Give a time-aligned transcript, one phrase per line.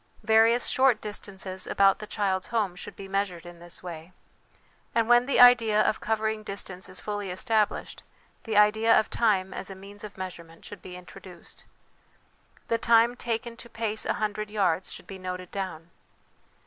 [0.23, 4.13] Various short distances about the child's home should be measured in this way;
[4.95, 8.01] and when the idea of covering distance is fully established,
[8.45, 11.65] the idea of time as a means of measurement should be intro duced.
[12.67, 15.91] The time taken to pace a hundred yards should be noted down.